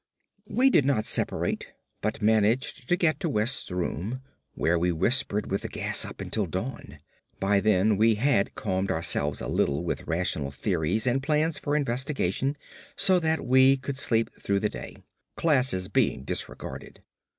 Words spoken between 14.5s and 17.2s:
the day—classes being disregarded.